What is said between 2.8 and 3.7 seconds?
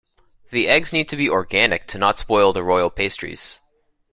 pastries.